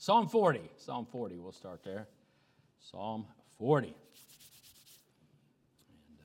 [0.00, 0.62] Psalm 40.
[0.78, 1.38] Psalm 40.
[1.40, 2.06] We'll start there.
[2.90, 3.26] Psalm
[3.58, 3.88] 40.
[3.88, 3.94] And
[6.18, 6.24] uh,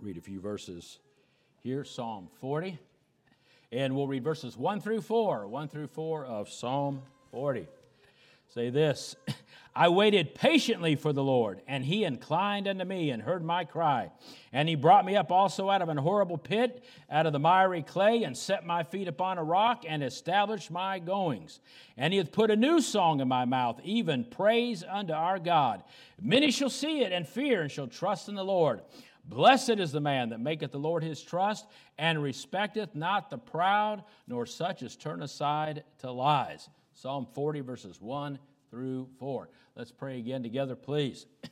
[0.00, 1.00] read a few verses
[1.60, 1.82] here.
[1.82, 2.78] Psalm 40.
[3.72, 5.48] And we'll read verses 1 through 4.
[5.48, 7.02] 1 through 4 of Psalm
[7.32, 7.66] 40.
[8.54, 9.16] Say this
[9.74, 14.10] I waited patiently for the Lord, and he inclined unto me and heard my cry.
[14.52, 17.82] And he brought me up also out of an horrible pit, out of the miry
[17.82, 21.60] clay, and set my feet upon a rock, and established my goings.
[21.96, 25.82] And he hath put a new song in my mouth, even praise unto our God.
[26.20, 28.82] Many shall see it and fear, and shall trust in the Lord.
[29.24, 31.64] Blessed is the man that maketh the Lord his trust,
[31.96, 36.68] and respecteth not the proud, nor such as turn aside to lies.
[37.02, 38.38] Psalm 40, verses 1
[38.70, 39.48] through 4.
[39.74, 41.26] Let's pray again together, please.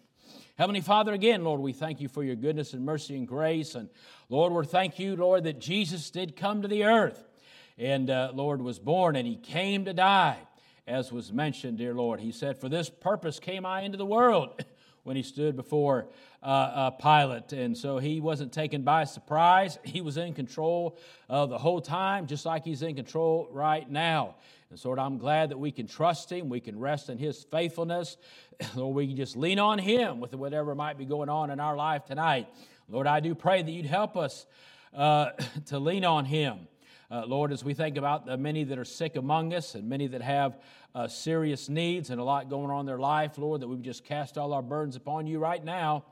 [0.56, 3.74] Heavenly Father, again, Lord, we thank you for your goodness and mercy and grace.
[3.74, 3.88] And
[4.28, 7.28] Lord, we thank you, Lord, that Jesus did come to the earth
[7.76, 10.38] and, uh, Lord, was born and he came to die,
[10.86, 12.20] as was mentioned, dear Lord.
[12.20, 14.64] He said, For this purpose came I into the world
[15.02, 16.08] when he stood before
[16.42, 17.52] uh, uh, Pilate.
[17.52, 19.78] And so he wasn't taken by surprise.
[19.84, 20.98] He was in control
[21.28, 24.36] uh, the whole time, just like he's in control right now.
[24.70, 26.48] And so, I'm glad that we can trust Him.
[26.48, 28.16] We can rest in His faithfulness.
[28.76, 31.76] Lord, we can just lean on Him with whatever might be going on in our
[31.76, 32.46] life tonight.
[32.88, 34.46] Lord, I do pray that you'd help us
[34.94, 35.30] uh,
[35.66, 36.68] to lean on Him.
[37.10, 40.06] Uh, Lord, as we think about the many that are sick among us and many
[40.06, 40.56] that have
[40.94, 44.04] uh, serious needs and a lot going on in their life, Lord, that we just
[44.04, 46.04] cast all our burdens upon you right now,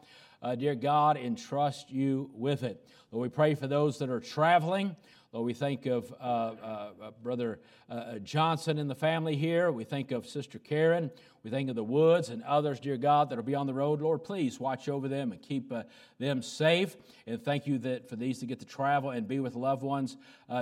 [0.43, 2.85] uh, dear God, and trust you with it.
[3.13, 4.97] Lord, we pray for those that are traveling.
[5.39, 9.71] Lord, we think of uh, uh, uh Brother uh, uh, Johnson and the family here.
[9.71, 11.13] We think of Sister Karen.
[11.45, 14.03] We think of the Woods and others, dear God, that will be on the road.
[14.03, 15.73] Lord, please watch over them and keep
[16.19, 16.97] them safe.
[17.29, 20.17] And thank you that for these to get to travel and be with loved ones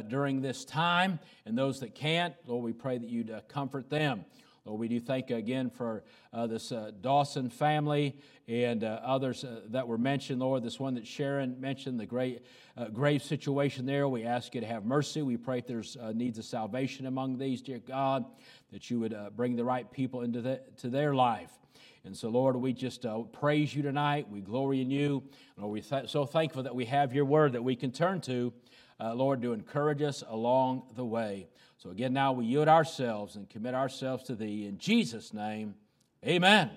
[0.08, 1.20] during this time.
[1.46, 4.26] And those that can't, Lord, we pray that you'd comfort them.
[4.66, 8.16] Lord, we do thank again for uh, this uh, Dawson family
[8.48, 10.64] and uh, others uh, that were mentioned, Lord.
[10.64, 12.44] This one that Sharon mentioned, the great
[12.76, 14.08] uh, grave situation there.
[14.08, 15.22] We ask you to have mercy.
[15.22, 18.24] We pray if there's uh, needs of salvation among these, dear God,
[18.72, 21.52] that you would bring the right people into the, to their life.
[22.04, 24.28] And so, Lord, we just praise you tonight.
[24.28, 25.22] We glory in you.
[25.56, 28.52] Lord, we're th- so thankful that we have your word that we can turn to,
[29.00, 31.48] Lord, to encourage us along the way.
[31.78, 34.66] So again, now we yield ourselves and commit ourselves to Thee.
[34.66, 35.74] In Jesus' name,
[36.26, 36.70] amen.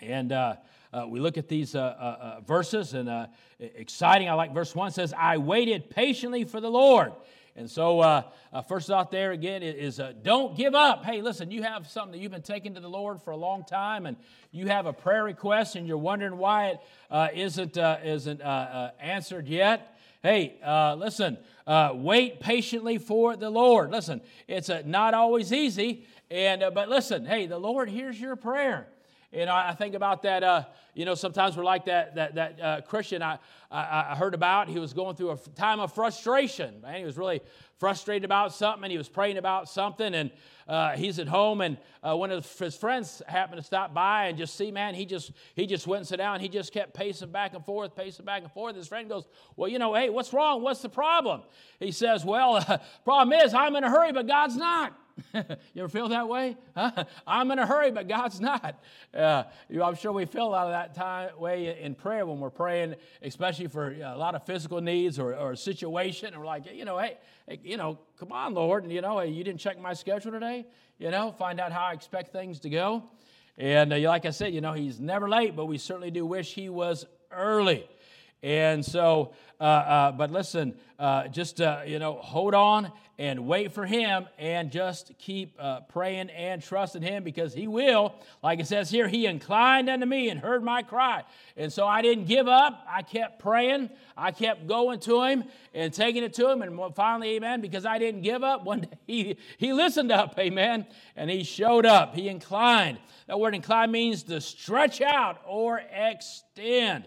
[0.00, 0.56] And uh,
[0.92, 3.26] uh, we look at these uh, uh, uh verses, and uh,
[3.58, 4.28] exciting.
[4.28, 7.12] I like verse 1 says, I waited patiently for the Lord.
[7.56, 8.24] And so,
[8.68, 11.04] first thought there again is don't give up.
[11.04, 13.64] Hey, listen, you have something that you've been taking to the Lord for a long
[13.64, 14.16] time, and
[14.52, 16.80] you have a prayer request, and you're wondering why it
[17.10, 19.97] not isn't answered yet.
[20.20, 23.92] Hey, uh, listen, uh, wait patiently for the Lord.
[23.92, 28.34] Listen, it's uh, not always easy, and uh, but listen, hey, the Lord hears your
[28.34, 28.88] prayer.
[29.32, 30.42] And I, I think about that.
[30.42, 30.64] Uh,
[30.94, 33.38] you know, sometimes we're like that that that uh, Christian I,
[33.70, 34.68] I, I heard about.
[34.68, 36.80] He was going through a time of frustration.
[36.80, 37.40] Man, he was really
[37.78, 38.84] frustrated about something.
[38.84, 40.30] And he was praying about something, and
[40.68, 44.36] uh, he's at home, and uh, one of his friends happened to stop by and
[44.36, 46.40] just see, man, he just he just went and sat down.
[46.40, 48.76] He just kept pacing back and forth, pacing back and forth.
[48.76, 50.62] His friend goes, "Well, you know, hey, what's wrong?
[50.62, 51.42] What's the problem?"
[51.80, 54.94] He says, "Well, uh, problem is I'm in a hurry, but God's not."
[55.34, 56.56] you ever feel that way?
[56.74, 57.04] Huh?
[57.26, 58.82] I'm in a hurry, but God's not.
[59.14, 62.26] Uh, you know, I'm sure we feel a lot of that time way in prayer
[62.26, 66.28] when we're praying, especially for a lot of physical needs or, or a situation.
[66.28, 67.18] And we're like, you know, hey,
[67.62, 68.84] you know, come on, Lord.
[68.84, 70.66] And, you know, hey, you didn't check my schedule today.
[70.98, 73.04] You know, find out how I expect things to go.
[73.56, 76.54] And uh, like I said, you know, he's never late, but we certainly do wish
[76.54, 77.88] he was early.
[78.42, 83.72] And so, uh, uh, but listen, uh, just, uh, you know, hold on and wait
[83.72, 88.14] for him and just keep uh, praying and trusting him because he will.
[88.44, 91.24] Like it says here, he inclined unto me and heard my cry.
[91.56, 92.86] And so I didn't give up.
[92.88, 93.90] I kept praying.
[94.16, 95.44] I kept going to him
[95.74, 96.62] and taking it to him.
[96.62, 100.86] And finally, amen, because I didn't give up, one day he, he listened up, amen,
[101.16, 102.14] and he showed up.
[102.14, 102.98] He inclined.
[103.26, 107.04] That word incline means to stretch out or extend.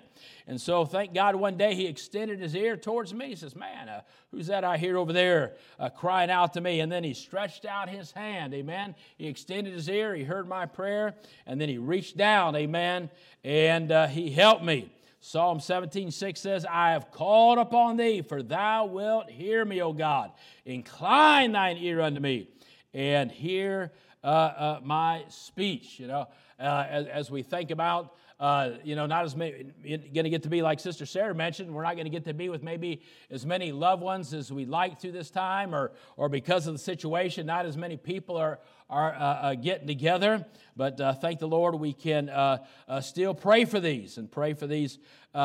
[0.52, 3.28] And so, thank God, one day he extended his ear towards me.
[3.30, 4.02] He says, Man, uh,
[4.32, 6.82] who's that I hear over there uh, crying out to me?
[6.82, 8.94] And then he stretched out his hand, amen.
[9.18, 11.16] He extended his ear, he heard my prayer,
[11.46, 13.10] and then he reached down, amen,
[13.46, 14.92] and uh, he helped me.
[15.22, 19.94] Psalm 17, 6 says, I have called upon thee, for thou wilt hear me, O
[19.94, 20.32] God.
[20.66, 22.50] Incline thine ear unto me,
[22.94, 25.98] and hear uh, uh, my speech.
[25.98, 26.28] You know,
[26.60, 30.42] uh, as, as, we think about, uh, you know, not as many, going to get
[30.42, 33.04] to be like Sister Sarah mentioned, we're not going to get to be with maybe
[33.30, 36.80] as many loved ones as we'd like to this time, or, or because of the
[36.80, 38.60] situation, not as many people are,
[38.90, 40.44] are uh, uh, getting together.
[40.76, 42.32] But thank the Lord, we can
[43.02, 44.98] still pray for these and pray for these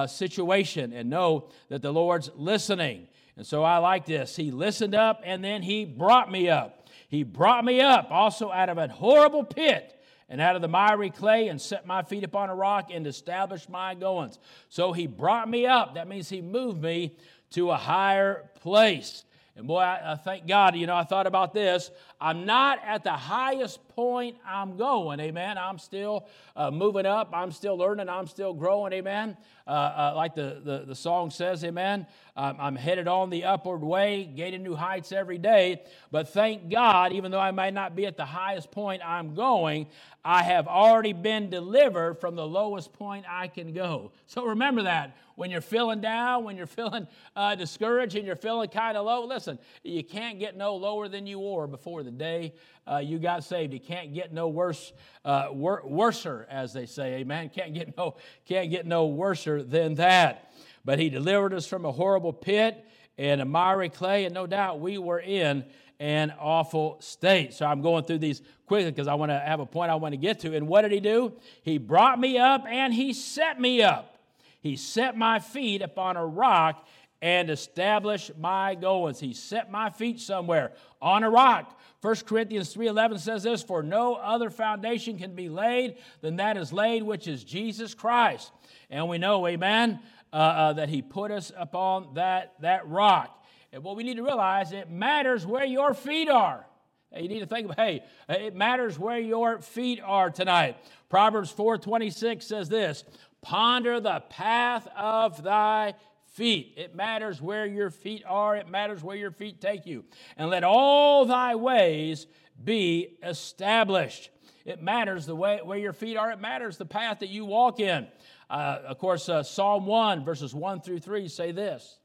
[0.07, 3.09] situation and know that the Lord's listening.
[3.37, 4.35] And so I like this.
[4.35, 6.89] He listened up and then he brought me up.
[7.09, 9.93] He brought me up also out of a horrible pit
[10.29, 13.69] and out of the miry clay and set my feet upon a rock and established
[13.71, 14.39] my goings.
[14.69, 15.95] So he brought me up.
[15.95, 17.17] That means he moved me
[17.51, 19.25] to a higher place.
[19.57, 21.91] And boy, I, I, thank God, you know, I thought about this.
[22.21, 25.59] I'm not at the highest point I'm going, amen.
[25.59, 27.31] I'm still uh, moving up.
[27.33, 28.09] I'm still learning.
[28.09, 29.37] I'm still growing, amen.
[29.67, 32.07] Uh, uh, like the, the, the, song says, amen.
[32.37, 35.83] Um, I'm headed on the upward way, gaining new heights every day.
[36.11, 39.89] But thank God, even though I may not be at the highest point I'm going,
[40.25, 44.13] I have already been delivered from the lowest point I can go.
[44.27, 48.69] So remember that when you're feeling down, when you're feeling uh, discouraged, and you're feeling
[48.69, 52.55] kind of low, listen, you can't get no lower than you were before the day
[52.91, 53.73] uh, you got saved.
[53.73, 54.93] You can't get no worse,
[55.25, 57.17] uh, wor- worser, as they say.
[57.17, 57.49] Amen.
[57.55, 58.17] Can't get no,
[58.47, 60.53] can't get no worser than that.
[60.85, 62.85] But He delivered us from a horrible pit
[63.19, 65.65] and a miry clay, and no doubt we were in
[65.99, 67.55] an awful state.
[67.55, 70.13] So I'm going through these quickly because I want to have a point I want
[70.13, 70.55] to get to.
[70.55, 71.33] And what did He do?
[71.63, 74.19] He brought me up and He set me up.
[74.61, 76.87] He set my feet upon a rock
[77.23, 79.19] and established my goings.
[79.21, 81.76] He set my feet somewhere on a rock.
[82.07, 86.73] 1 Corinthians 3:11 says this, "For no other foundation can be laid than that is
[86.73, 88.53] laid, which is Jesus Christ."
[88.89, 89.99] And we know, amen,
[90.33, 93.45] uh, uh, that he put us upon that, that rock.
[93.73, 96.65] And what we need to realize, it matters where your feet are.
[97.13, 100.77] You need to think of, hey, it matters where your feet are tonight.
[101.09, 103.03] Proverbs 4:26 says this,
[103.43, 105.95] Ponder the path of thy
[106.37, 106.75] feet.
[106.77, 110.05] It matters where your feet are, it matters where your feet take you.
[110.37, 112.27] And let all thy ways
[112.63, 114.31] be established.
[114.67, 117.81] It matters the way where your feet are, it matters the path that you walk
[117.81, 118.07] in.
[118.51, 121.99] Uh, of course, uh, Psalm 1, verses 1 through 3 say this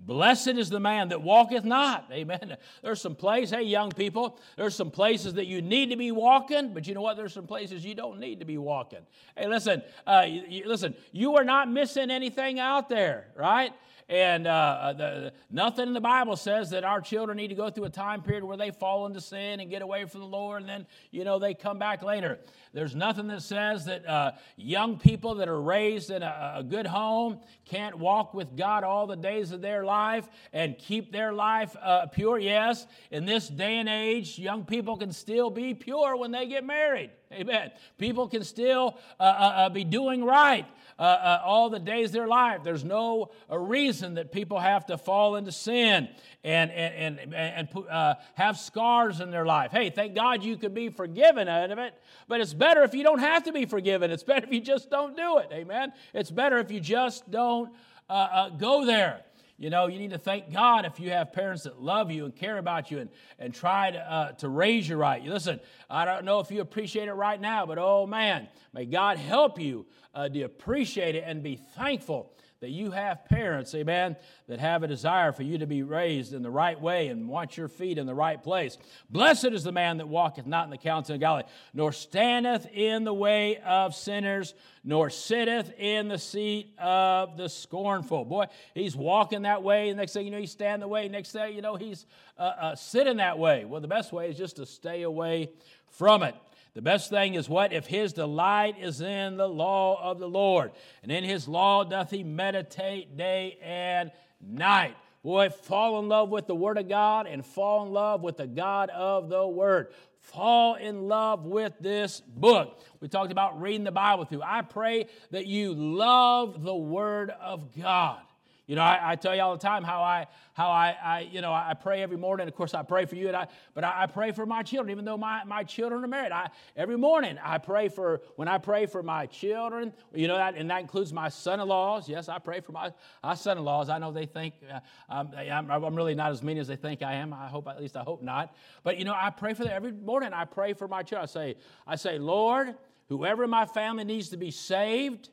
[0.00, 2.08] Blessed is the man that walketh not.
[2.12, 2.56] Amen.
[2.82, 6.72] There's some places, hey, young people, there's some places that you need to be walking,
[6.72, 7.16] but you know what?
[7.16, 9.00] There's some places you don't need to be walking.
[9.36, 13.72] Hey, listen, uh, you, listen, you are not missing anything out there, right?
[14.08, 17.68] And uh, uh, the, nothing in the Bible says that our children need to go
[17.68, 20.62] through a time period where they fall into sin and get away from the Lord
[20.62, 22.38] and then, you know, they come back later.
[22.72, 26.86] There's nothing that says that uh, young people that are raised in a, a, good
[26.86, 31.76] home can't walk with God all the days of their life and keep their life
[31.82, 32.38] uh, pure.
[32.38, 36.64] Yes, in this day and age, young people can still be pure when they get
[36.64, 37.10] married.
[37.30, 37.72] Amen.
[37.98, 40.64] People can still uh, uh, uh be doing right
[40.98, 42.62] uh, uh, all the days of their life.
[42.64, 46.08] There's no reason that people have to fall into sin
[46.42, 49.70] and, and, and, and uh, have scars in their life.
[49.70, 51.94] Hey, thank God you could be forgiven out of it,
[52.26, 54.10] but it's better if you don't have to be forgiven.
[54.10, 55.48] It's better if you just don't do it.
[55.52, 55.92] Amen.
[56.14, 57.70] It's better if you just don't
[58.08, 59.22] go there.
[59.60, 62.34] You know, you need to thank God if you have parents that love you and
[62.34, 63.10] care about you and,
[63.40, 65.20] and try to, uh, to raise you right.
[65.24, 65.58] Listen,
[65.90, 69.58] I don't know if you appreciate it right now, but oh man, may God help
[69.58, 69.84] you
[70.14, 74.16] uh, to appreciate it and be thankful that you have parents, amen,
[74.48, 77.56] that have a desire for you to be raised in the right way and want
[77.56, 78.76] your feet in the right place.
[79.10, 83.04] Blessed is the man that walketh not in the counsel of Galilee, nor standeth in
[83.04, 88.24] the way of sinners, nor sitteth in the seat of the scornful.
[88.24, 89.90] Boy, he's walking that way.
[89.90, 91.08] The next thing you know, he's standing the way.
[91.08, 93.64] Next thing you know, he's uh, uh, sitting that way.
[93.66, 95.50] Well, the best way is just to stay away
[95.90, 96.34] from it.
[96.74, 97.72] The best thing is what?
[97.72, 100.72] If his delight is in the law of the Lord,
[101.02, 104.94] and in his law doth he meditate day and night.
[105.24, 108.46] Boy, fall in love with the Word of God and fall in love with the
[108.46, 109.88] God of the Word.
[110.20, 112.80] Fall in love with this book.
[113.00, 114.42] We talked about reading the Bible through.
[114.42, 118.20] I pray that you love the Word of God.
[118.68, 121.40] You know, I, I, tell you all the time how I, how I, I, you
[121.40, 122.46] know, I pray every morning.
[122.46, 124.90] Of course, I pray for you, and I, but I, I pray for my children,
[124.90, 126.32] even though my, my children are married.
[126.32, 130.54] I, every morning, I pray for, when I pray for my children, you know, that,
[130.54, 132.10] and that includes my son-in-laws.
[132.10, 132.92] Yes, I pray for my,
[133.24, 133.88] my son-in-laws.
[133.88, 137.14] I know they think uh, I'm, I'm, really not as mean as they think I
[137.14, 137.32] am.
[137.32, 138.54] I hope, at least I hope not.
[138.82, 140.34] But, you know, I pray for them every morning.
[140.34, 141.22] I pray for my children.
[141.22, 141.56] I say,
[141.86, 142.74] I say, Lord,
[143.08, 145.30] whoever in my family needs to be saved,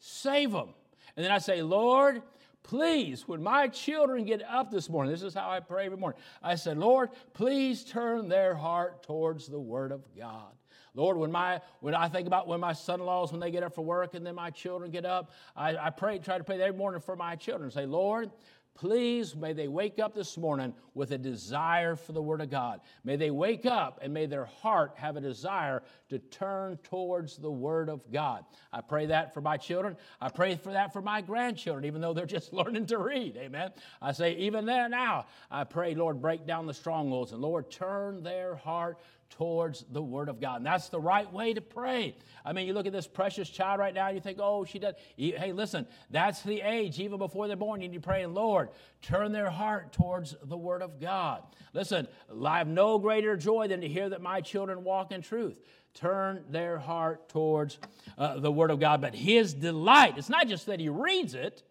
[0.00, 0.74] save them.
[1.16, 2.20] And then I say, Lord,
[2.64, 6.18] please, when my children get up this morning, this is how I pray every morning.
[6.42, 10.50] I said, Lord, please turn their heart towards the Word of God.
[10.96, 13.82] Lord, when my when I think about when my son-in-laws when they get up for
[13.82, 17.00] work and then my children get up, I, I pray, try to pray every morning
[17.00, 17.70] for my children.
[17.70, 18.30] Say, Lord,
[18.74, 22.80] Please, may they wake up this morning with a desire for the Word of God.
[23.04, 27.50] May they wake up and may their heart have a desire to turn towards the
[27.50, 28.44] Word of God.
[28.72, 29.96] I pray that for my children.
[30.20, 33.36] I pray for that for my grandchildren, even though they're just learning to read.
[33.36, 33.70] Amen.
[34.02, 38.24] I say, even there now, I pray, Lord, break down the strongholds and Lord, turn
[38.24, 38.98] their heart
[39.36, 40.58] towards the Word of God.
[40.58, 42.16] And that's the right way to pray.
[42.44, 44.78] I mean, you look at this precious child right now, and you think, oh, she
[44.78, 44.94] does.
[45.16, 48.68] Hey, listen, that's the age, even before they're born, you need to pray, Lord,
[49.02, 51.42] turn their heart towards the Word of God.
[51.72, 52.06] Listen,
[52.44, 55.60] I have no greater joy than to hear that my children walk in truth.
[55.94, 57.78] Turn their heart towards
[58.18, 59.00] uh, the Word of God.
[59.00, 61.62] But His delight, it's not just that He reads it,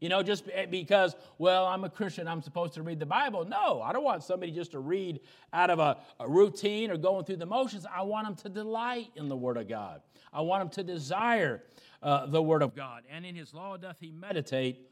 [0.00, 3.44] you know, just because, well, I'm a Christian, I'm supposed to read the Bible.
[3.44, 5.20] No, I don't want somebody just to read
[5.52, 7.84] out of a, a, routine or going through the motions.
[7.92, 10.00] I want them to delight in the Word of God.
[10.32, 11.64] I want them to desire
[12.00, 13.02] uh, the Word of God.
[13.10, 14.88] And in His law doth He meditate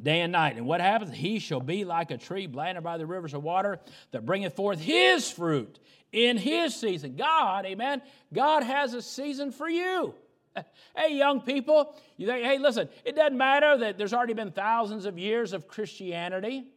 [0.00, 0.56] day and night.
[0.56, 1.14] And what happens?
[1.14, 3.80] He shall be like a tree planted by the rivers of water
[4.12, 5.80] that bringeth forth His fruit
[6.12, 7.16] in His season.
[7.16, 8.00] God, amen,
[8.32, 10.14] God has a season for you.
[10.96, 15.06] Hey, young people, you think, hey, listen, it doesn't matter that there's already been thousands
[15.06, 16.68] of years of Christianity.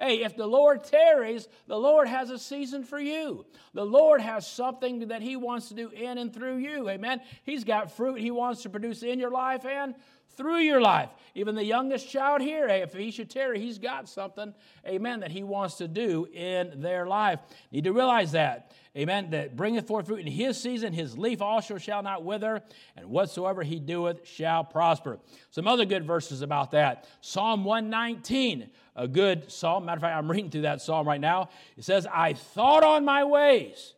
[0.00, 3.44] Hey, if the Lord tarries, the Lord has a season for you.
[3.74, 6.88] The Lord has something that He wants to do in and through you.
[6.88, 7.20] Amen.
[7.44, 9.94] He's got fruit He wants to produce in your life and
[10.36, 11.10] through your life.
[11.34, 14.54] Even the youngest child here, if he should tarry, he's got something,
[14.86, 17.40] amen, that he wants to do in their life.
[17.70, 21.78] Need to realize that, amen, that bringeth forth fruit in his season, his leaf also
[21.78, 22.62] shall not wither,
[22.96, 25.18] and whatsoever he doeth shall prosper.
[25.50, 27.06] Some other good verses about that.
[27.20, 29.86] Psalm 119, a good psalm.
[29.86, 31.48] Matter of fact, I'm reading through that psalm right now.
[31.78, 33.94] It says, I thought on my ways.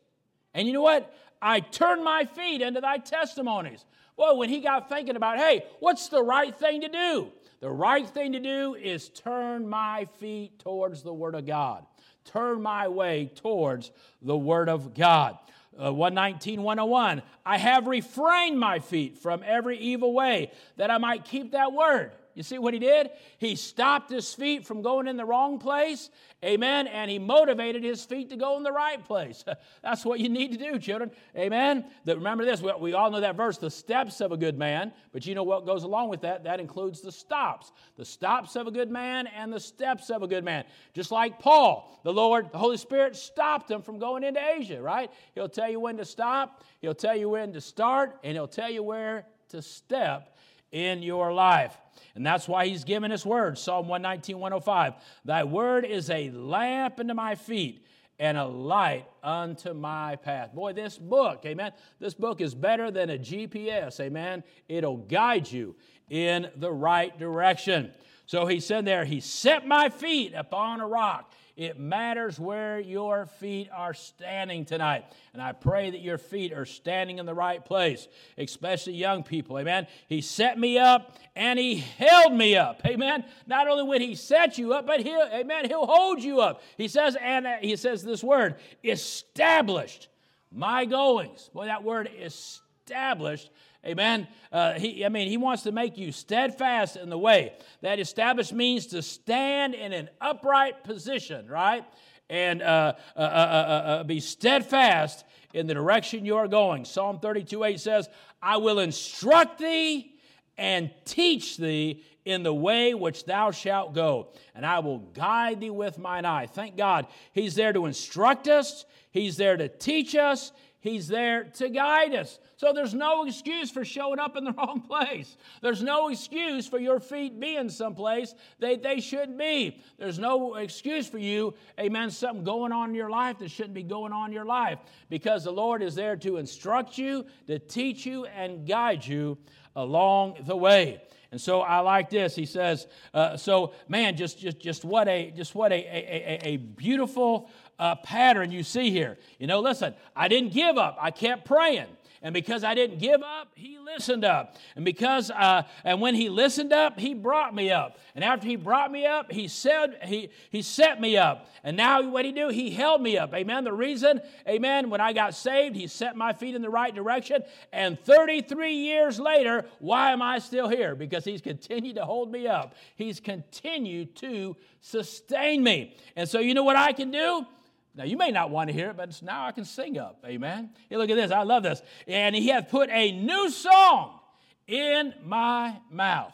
[0.54, 1.12] And you know what?
[1.40, 3.84] I turned my feet into thy testimonies.
[4.16, 7.32] Well, when he got thinking about, hey, what's the right thing to do?
[7.60, 11.84] The right thing to do is turn my feet towards the Word of God.
[12.24, 13.90] Turn my way towards
[14.20, 15.36] the Word of God.
[15.76, 17.22] Uh, 119, 101.
[17.44, 22.12] I have refrained my feet from every evil way that I might keep that word.
[22.34, 23.10] You see what he did?
[23.38, 26.10] He stopped his feet from going in the wrong place.
[26.44, 26.86] Amen.
[26.86, 29.44] And he motivated his feet to go in the right place.
[29.82, 31.10] That's what you need to do, children.
[31.36, 31.84] Amen.
[32.04, 32.62] The, remember this.
[32.62, 34.92] We, we all know that verse, the steps of a good man.
[35.12, 36.44] But you know what goes along with that?
[36.44, 37.70] That includes the stops.
[37.96, 40.64] The stops of a good man and the steps of a good man.
[40.94, 45.10] Just like Paul, the Lord, the Holy Spirit stopped him from going into Asia, right?
[45.34, 48.70] He'll tell you when to stop, he'll tell you when to start, and he'll tell
[48.70, 50.31] you where to step
[50.72, 51.76] in your life.
[52.14, 53.56] And that's why he's given his word.
[53.58, 54.94] Psalm 119, 105.
[55.24, 57.86] Thy word is a lamp unto my feet
[58.18, 60.52] and a light unto my path.
[60.54, 64.44] Boy, this book, amen, this book is better than a GPS, amen.
[64.68, 65.74] It'll guide you
[66.10, 67.92] in the right direction.
[68.26, 71.32] So he said there, He set my feet upon a rock.
[71.56, 75.04] It matters where your feet are standing tonight.
[75.32, 79.58] And I pray that your feet are standing in the right place, especially young people.
[79.58, 79.86] Amen.
[80.08, 82.80] He set me up and he held me up.
[82.86, 83.24] Amen.
[83.46, 86.62] Not only will he set you up, but he'll, amen, he'll hold you up.
[86.76, 90.08] He says, and uh, he says this word, established
[90.50, 91.50] my goings.
[91.52, 93.50] Boy, that word established
[93.84, 94.28] Amen.
[94.52, 97.54] Uh, he, I mean, he wants to make you steadfast in the way.
[97.80, 101.84] That established means to stand in an upright position, right?
[102.30, 106.84] And uh uh, uh, uh, uh, be steadfast in the direction you are going.
[106.84, 108.08] Psalm 32 8 says,
[108.40, 110.14] I will instruct thee
[110.56, 115.70] and teach thee in the way which thou shalt go, and I will guide thee
[115.70, 116.46] with mine eye.
[116.46, 121.68] Thank God, He's there to instruct us, He's there to teach us, He's there to
[121.68, 122.40] guide us.
[122.56, 125.36] So there's no excuse for showing up in the wrong place.
[125.60, 129.80] There's no excuse for your feet being someplace they, they shouldn't be.
[129.96, 133.84] There's no excuse for you, amen, something going on in your life that shouldn't be
[133.84, 138.04] going on in your life because the Lord is there to instruct you, to teach
[138.04, 139.38] you, and guide you
[139.76, 141.00] along the way.
[141.30, 142.34] And so I like this.
[142.34, 146.48] He says, uh, so man, just just just what a just what a a, a,
[146.48, 147.48] a beautiful
[147.82, 149.18] uh, pattern you see here.
[149.40, 150.96] You know, listen, I didn't give up.
[151.00, 151.88] I kept praying.
[152.24, 154.54] And because I didn't give up, he listened up.
[154.76, 157.98] And because, uh, and when he listened up, he brought me up.
[158.14, 161.48] And after he brought me up, he said, he, he set me up.
[161.64, 162.50] And now what he do?
[162.50, 163.34] He held me up.
[163.34, 163.64] Amen.
[163.64, 167.42] The reason, amen, when I got saved, he set my feet in the right direction.
[167.72, 170.94] And 33 years later, why am I still here?
[170.94, 172.76] Because he's continued to hold me up.
[172.94, 175.96] He's continued to sustain me.
[176.14, 177.46] And so you know what I can do?
[177.94, 180.24] Now, you may not want to hear it, but now I can sing up.
[180.26, 180.70] Amen.
[180.88, 181.30] Hey, look at this.
[181.30, 181.82] I love this.
[182.08, 184.20] And he hath put a new song
[184.66, 186.32] in my mouth.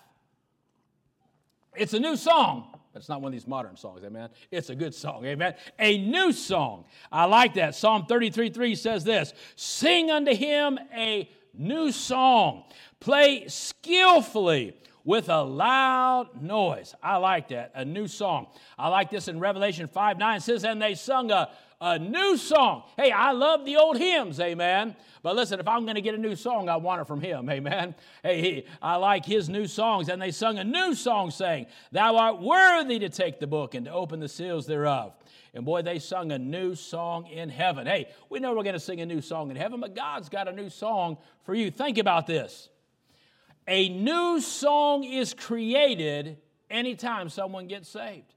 [1.77, 2.79] It's a new song.
[2.95, 4.31] It's not one of these modern songs, amen.
[4.50, 5.55] It's a good song, amen.
[5.79, 6.85] A new song.
[7.12, 7.75] I like that.
[7.75, 12.65] Psalm 33 3 says this Sing unto him a new song,
[12.99, 14.75] play skillfully
[15.09, 16.95] with a loud noise.
[17.03, 18.49] I like that, a new song.
[18.79, 21.49] I like this in Revelation 5 9 says, and they sung a,
[21.81, 22.83] a new song.
[22.95, 24.95] Hey, I love the old hymns, amen.
[25.23, 27.49] But listen, if I'm going to get a new song, I want it from him,
[27.50, 27.95] amen.
[28.23, 30.11] Hey, he, I like his new songs.
[30.11, 33.87] And they sung a new song saying, Thou art worthy to take the book and
[33.87, 35.15] to open the seals thereof.
[35.55, 37.87] And boy, they sung a new song in heaven.
[37.87, 40.49] Hey, we know we're going to sing a new song in heaven, but God's got
[40.49, 41.71] a new song for you.
[41.71, 42.69] Think about this.
[43.68, 46.38] A new song is created
[46.70, 48.32] anytime someone gets saved.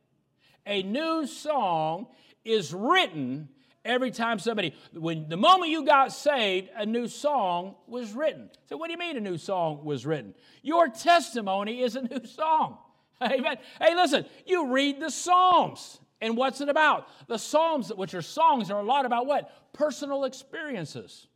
[0.65, 2.07] A new song
[2.43, 3.47] is written
[3.85, 8.49] every time somebody, when the moment you got saved, a new song was written.
[8.67, 10.35] So, what do you mean a new song was written?
[10.63, 12.77] Your testimony is a new song.
[13.21, 13.55] Amen.
[13.79, 15.99] Hey, listen, you read the Psalms.
[16.19, 17.07] And what's it about?
[17.27, 19.73] The Psalms, which are songs, are a lot about what?
[19.73, 21.27] Personal experiences.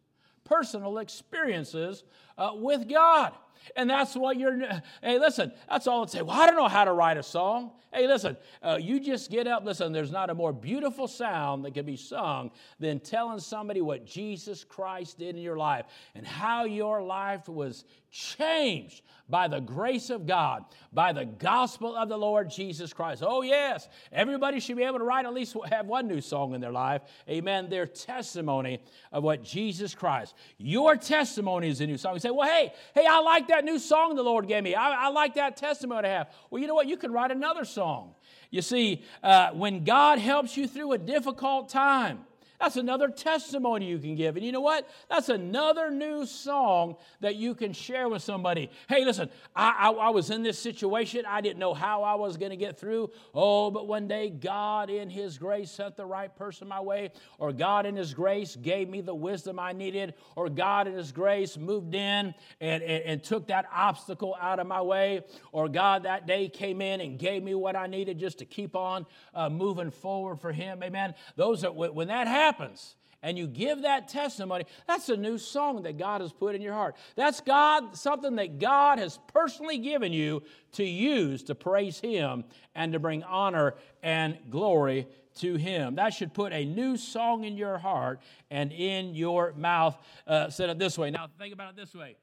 [0.44, 2.04] Personal experiences
[2.38, 3.34] uh, with God.
[3.76, 4.58] And that's what you're,
[5.02, 6.22] hey, listen, that's all it say.
[6.22, 7.72] Well, I don't know how to write a song.
[7.94, 9.64] Hey, listen, uh, you just get up.
[9.64, 14.06] Listen, there's not a more beautiful sound that can be sung than telling somebody what
[14.06, 20.10] Jesus Christ did in your life and how your life was changed by the grace
[20.10, 23.24] of God, by the gospel of the Lord Jesus Christ.
[23.26, 26.62] Oh, yes, everybody should be able to write at least have one new song in
[26.62, 27.02] their life.
[27.28, 27.70] Amen.
[27.70, 28.80] Their testimony
[29.12, 30.36] of what Jesus Christ.
[30.58, 32.14] Your testimony is a new song.
[32.14, 34.76] You say, well, hey, hey, I like that new song the Lord gave me.
[34.76, 36.32] I, I like that testimony I have.
[36.50, 36.88] Well, you know what?
[36.88, 38.14] You can write another song.
[38.52, 42.20] You see, uh, when God helps you through a difficult time,
[42.60, 44.38] that's another testimony you can give.
[44.38, 44.88] And you know what?
[45.10, 48.70] That's another new song that you can share with somebody.
[48.88, 51.26] Hey, listen, I, I, I was in this situation.
[51.28, 53.12] I didn't know how I was going to get through.
[53.34, 57.52] Oh, but one day God, in His grace, sent the right person my way, or
[57.52, 61.58] God, in His grace, gave me the wisdom I needed, or God, in His grace,
[61.58, 66.26] moved in and, and, and took that obstacle out of my way, or God that
[66.26, 69.92] day came in and gave me what I needed just to keep on uh, moving
[69.92, 70.82] forward for Him.
[70.82, 71.14] Amen.
[71.36, 75.82] Those are, when that happens, happens and you give that testimony, that's a new song
[75.82, 76.96] that God has put in your heart.
[77.16, 82.44] That's God, something that God has personally given you to use to praise Him
[82.76, 85.08] and to bring honor and glory
[85.40, 85.96] to Him.
[85.96, 89.98] That should put a new song in your heart and in your mouth.
[90.28, 91.10] Uh, said it this way.
[91.10, 92.18] Now, think about it this way.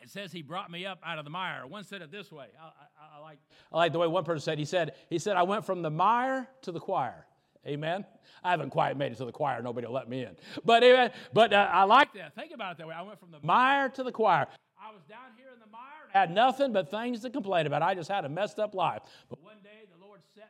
[0.00, 1.66] It says he brought me up out of the mire.
[1.66, 2.46] One said it this way.
[2.60, 3.38] I, I, I, like,
[3.72, 4.58] I like the way one person said.
[4.58, 7.26] He said, he said, I went from the mire to the choir.
[7.66, 8.04] Amen.
[8.42, 9.62] I haven't quite made it to the choir.
[9.62, 10.36] Nobody will let me in.
[10.64, 11.12] But, amen.
[11.32, 12.34] but uh, I like that.
[12.34, 12.94] Think about it that way.
[12.94, 14.46] I went from the mire to the choir.
[14.78, 15.80] I was down here in the mire
[16.14, 17.82] i had nothing but things to complain about.
[17.82, 19.02] I just had a messed up life.
[19.28, 19.83] But one day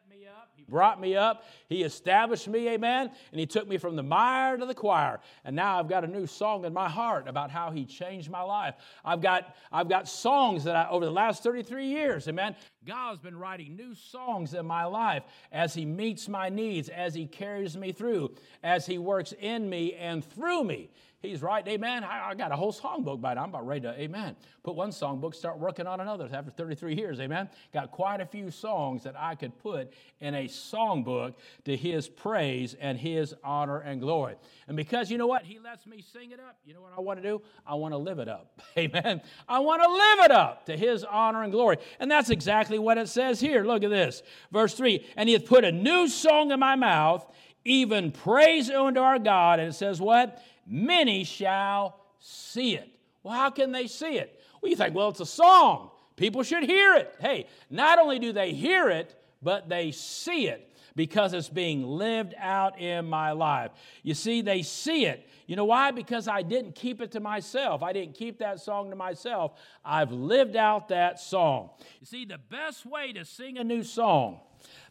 [0.08, 0.50] me up.
[0.56, 1.44] He brought me up.
[1.68, 3.10] He established me, amen.
[3.32, 5.20] And He took me from the mire to the choir.
[5.44, 8.40] And now I've got a new song in my heart about how He changed my
[8.40, 8.74] life.
[9.04, 12.56] I've got, I've got songs that I, over the last 33 years, amen.
[12.86, 17.26] God's been writing new songs in my life as He meets my needs, as He
[17.26, 20.90] carries me through, as He works in me and through me.
[21.24, 22.04] He's right, amen.
[22.04, 23.44] I, I got a whole songbook by now.
[23.44, 24.37] I'm about ready to, amen.
[24.62, 27.48] Put one songbook, start working on another after 33 years, amen.
[27.72, 31.34] Got quite a few songs that I could put in a songbook
[31.64, 34.34] to his praise and his honor and glory.
[34.68, 35.44] And because you know what?
[35.44, 36.58] He lets me sing it up.
[36.66, 37.40] You know what I want to do?
[37.66, 39.22] I want to live it up, amen.
[39.48, 41.78] I want to live it up to his honor and glory.
[42.00, 43.64] And that's exactly what it says here.
[43.64, 44.22] Look at this.
[44.52, 47.26] Verse 3 And he hath put a new song in my mouth,
[47.64, 49.58] even praise unto our God.
[49.58, 50.42] And it says what?
[50.66, 52.88] Many shall see it.
[53.22, 54.40] Well, how can they see it?
[54.61, 55.90] Well, you think, well, it's a song.
[56.16, 57.14] People should hear it.
[57.18, 62.35] Hey, not only do they hear it, but they see it because it's being lived
[62.38, 63.72] out in my life.
[64.03, 65.29] You see, they see it.
[65.46, 65.90] You know why?
[65.90, 67.83] Because I didn't keep it to myself.
[67.83, 69.53] I didn't keep that song to myself.
[69.85, 71.70] I've lived out that song.
[72.00, 74.40] You see, the best way to sing a new song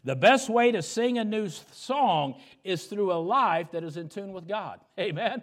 [0.04, 4.10] The best way to sing a new song is through a life that is in
[4.10, 4.80] tune with God.
[5.00, 5.42] Amen.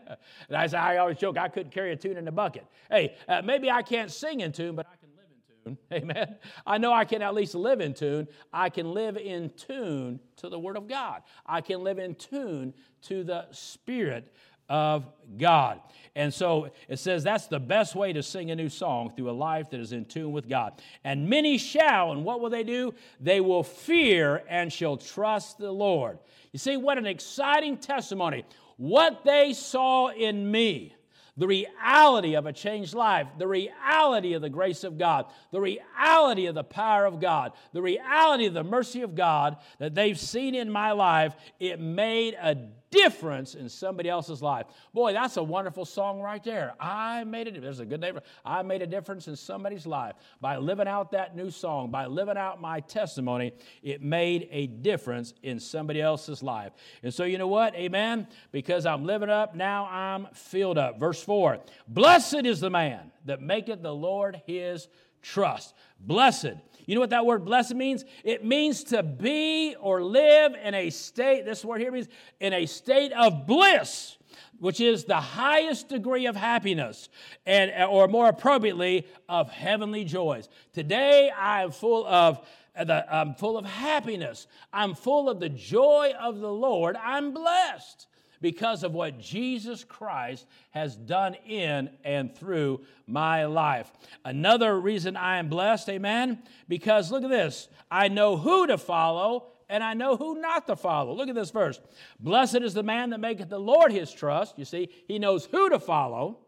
[0.54, 2.66] I, I always joke, I couldn't carry a tune in a bucket.
[2.90, 5.78] Hey, uh, maybe I can't sing in tune, but I can live in tune.
[5.92, 6.38] Amen.
[6.66, 8.28] I know I can at least live in tune.
[8.54, 11.24] I can live in tune to the Word of God.
[11.44, 14.32] I can live in tune to the Spirit
[14.72, 15.06] of
[15.38, 15.82] God.
[16.16, 19.34] And so it says that's the best way to sing a new song through a
[19.34, 20.82] life that is in tune with God.
[21.04, 22.94] And many shall, and what will they do?
[23.20, 26.20] They will fear and shall trust the Lord.
[26.54, 28.46] You see, what an exciting testimony.
[28.78, 30.96] What they saw in me
[31.38, 36.46] the reality of a changed life, the reality of the grace of God, the reality
[36.46, 40.56] of the power of God, the reality of the mercy of God that they've seen
[40.56, 42.58] in my life, it made a
[42.92, 44.68] difference in somebody else's life.
[44.94, 46.74] Boy, that's a wonderful song right there.
[46.80, 47.60] I made it.
[47.62, 48.22] There's a good neighbor.
[48.46, 52.38] I made a difference in somebody's life by living out that new song, by living
[52.38, 53.54] out my testimony.
[53.82, 56.74] It made a difference in somebody else's life.
[57.02, 57.74] And so, you know what?
[57.76, 58.28] Amen.
[58.52, 61.00] Because I'm living up, now I'm filled up.
[61.00, 64.88] Verse 4 Blessed is the man that maketh the Lord his
[65.22, 65.74] trust.
[66.00, 66.56] Blessed
[66.86, 68.06] you know what that word blessed means?
[68.24, 72.08] It means to be or live in a state, this word here means
[72.40, 74.18] in a state of bliss,
[74.60, 77.10] which is the highest degree of happiness,
[77.46, 80.50] and or more appropriately, of heavenly joys.
[80.74, 84.48] Today I am full of the, I'm full of happiness.
[84.74, 86.96] I'm full of the joy of the Lord.
[86.96, 88.08] I'm blessed
[88.42, 93.92] because of what Jesus Christ has done in and through my life.
[94.26, 99.48] Another reason I am blessed, amen, because look at this I know who to follow
[99.70, 101.14] and I know who not to follow.
[101.14, 101.80] Look at this verse.
[102.20, 104.60] Blessed is the man that maketh the Lord his trust.
[104.60, 106.40] You see, he knows who to follow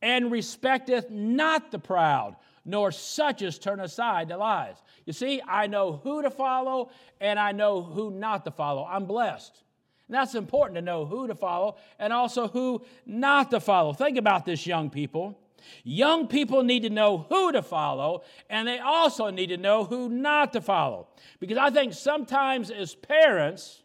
[0.00, 4.76] and respecteth not the proud, nor such as turn aside to lies.
[5.04, 8.86] You see, I know who to follow and I know who not to follow.
[8.88, 9.63] I'm blessed.
[10.08, 13.92] And that's important to know who to follow and also who not to follow.
[13.92, 15.38] Think about this, young people.
[15.82, 20.10] Young people need to know who to follow, and they also need to know who
[20.10, 21.08] not to follow.
[21.40, 23.82] Because I think sometimes as parents,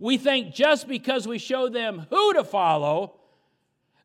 [0.00, 3.20] we think just because we show them who to follow,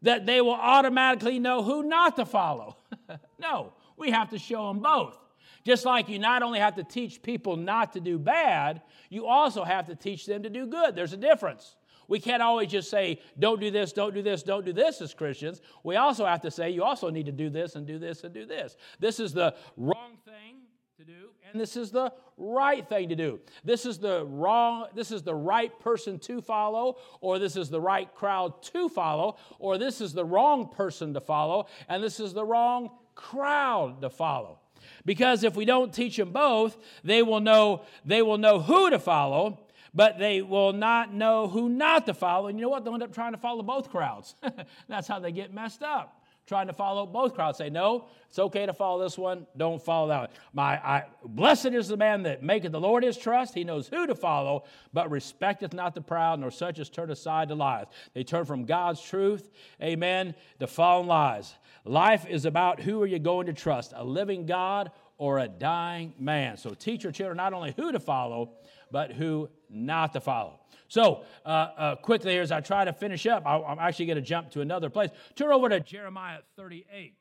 [0.04, 2.78] that they will automatically know who not to follow.
[3.40, 5.18] no, we have to show them both.
[5.64, 9.64] Just like you not only have to teach people not to do bad, you also
[9.64, 10.96] have to teach them to do good.
[10.96, 11.76] There's a difference.
[12.08, 15.14] We can't always just say, don't do this, don't do this, don't do this as
[15.14, 15.62] Christians.
[15.84, 18.34] We also have to say, you also need to do this and do this and
[18.34, 18.76] do this.
[19.00, 20.58] This is the wrong thing
[20.98, 23.40] to do, and this is the right thing to do.
[23.64, 27.82] This is the wrong, this is the right person to follow, or this is the
[27.82, 32.34] right crowd to follow, or this is the wrong person to follow, and this is
[32.34, 34.60] the wrong crowd to follow.
[35.06, 39.00] Because if we don't teach them both, they will know they will know who to
[39.00, 39.60] follow,
[39.94, 42.48] but they will not know who not to follow.
[42.48, 42.84] And you know what?
[42.84, 44.36] They'll end up trying to follow both crowds.
[44.88, 46.21] That's how they get messed up.
[46.52, 47.60] Trying to follow both crowds.
[47.60, 49.48] Say, no, it's okay to follow this one.
[49.56, 50.30] Don't follow that one.
[50.52, 53.54] My, I, blessed is the man that maketh the Lord his trust.
[53.54, 57.48] He knows who to follow, but respecteth not the proud, nor such as turn aside
[57.48, 57.86] to lies.
[58.14, 59.50] They turn from God's truth,
[59.82, 61.56] amen, to fallen lies.
[61.86, 66.16] Life is about who are you going to trust, a living God or a dying
[66.18, 66.58] man.
[66.58, 68.54] So teach your children not only who to follow,
[68.90, 70.62] but who not to follow.
[70.88, 74.24] So, uh, uh, quickly, as I try to finish up, I, I'm actually going to
[74.24, 75.12] jump to another place.
[75.36, 77.14] Turn over to Jeremiah 38.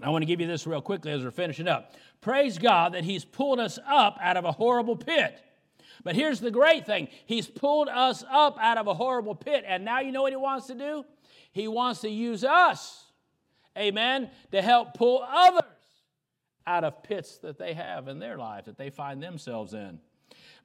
[0.00, 1.92] I want to give you this real quickly as we're finishing up.
[2.20, 5.42] Praise God that He's pulled us up out of a horrible pit.
[6.04, 9.84] But here's the great thing He's pulled us up out of a horrible pit, and
[9.84, 11.04] now you know what He wants to do?
[11.50, 13.03] He wants to use us,
[13.76, 15.62] amen, to help pull others
[16.66, 19.98] out of pits that they have in their life, that they find themselves in.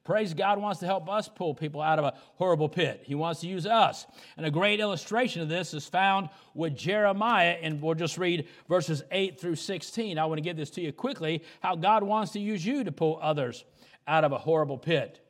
[0.02, 3.02] Praise God wants to help us pull people out of a horrible pit.
[3.04, 4.06] He wants to use us.
[4.36, 9.02] And a great illustration of this is found with Jeremiah, and we'll just read verses
[9.10, 10.18] 8 through 16.
[10.18, 12.92] I want to give this to you quickly how God wants to use you to
[12.92, 13.64] pull others
[14.08, 15.20] out of a horrible pit.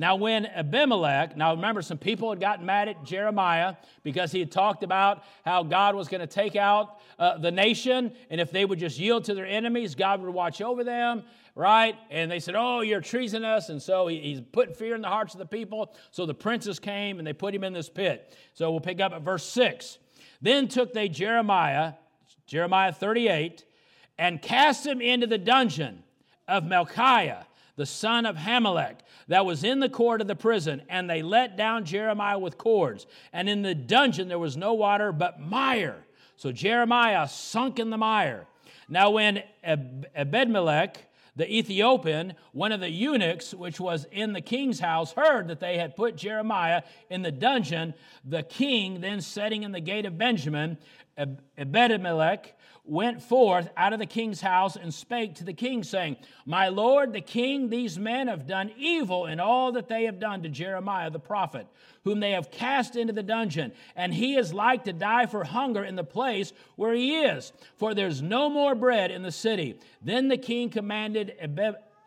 [0.00, 4.50] Now, when Abimelech, now remember, some people had gotten mad at Jeremiah because he had
[4.50, 8.64] talked about how God was going to take out uh, the nation, and if they
[8.64, 11.96] would just yield to their enemies, God would watch over them, right?
[12.08, 13.68] And they said, Oh, you're treasonous.
[13.68, 15.94] And so he, he's putting fear in the hearts of the people.
[16.12, 18.34] So the princes came and they put him in this pit.
[18.54, 19.98] So we'll pick up at verse 6.
[20.40, 21.92] Then took they Jeremiah,
[22.46, 23.66] Jeremiah 38,
[24.16, 26.04] and cast him into the dungeon
[26.48, 27.44] of Malchiah
[27.76, 28.96] the son of Hammelech,
[29.28, 33.06] that was in the court of the prison, and they let down Jeremiah with cords.
[33.32, 36.04] And in the dungeon there was no water but mire.
[36.36, 38.46] So Jeremiah sunk in the mire.
[38.88, 40.96] Now, when Ebedmelech,
[41.36, 45.78] the Ethiopian, one of the eunuchs which was in the king's house, heard that they
[45.78, 47.94] had put Jeremiah in the dungeon.
[48.24, 50.76] The king, then setting in the gate of Benjamin,
[51.16, 52.46] Ebedmelech,
[52.90, 57.12] went forth out of the king's house and spake to the king, saying, My lord
[57.12, 61.08] the king, these men have done evil in all that they have done to Jeremiah
[61.08, 61.68] the prophet,
[62.02, 65.84] whom they have cast into the dungeon, and he is like to die for hunger
[65.84, 69.78] in the place where he is, for there's no more bread in the city.
[70.02, 71.36] Then the king commanded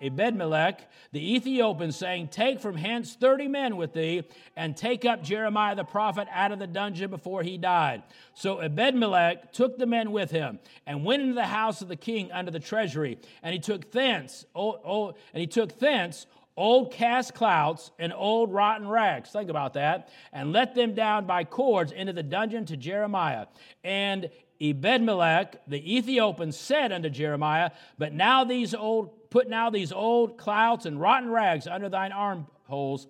[0.04, 0.80] Ebedmelech
[1.12, 4.24] the Ethiopian, saying, Take from hence thirty men with thee,
[4.56, 8.04] and take up Jeremiah the prophet out of the dungeon before he died.
[8.34, 12.32] So Ebedmelech took the men with him, and went into the house of the king
[12.32, 18.13] under the treasury, and he took thence, and he took thence old cast clouts and
[18.13, 19.30] old rotten rags.
[19.32, 20.10] Think about that.
[20.32, 23.48] And let them down by cords into the dungeon to Jeremiah.
[23.84, 24.30] And
[24.62, 30.86] Ebedmelech the Ethiopian said unto Jeremiah, But now these old Put now these old clouts
[30.86, 33.08] and rotten rags under thine armholes,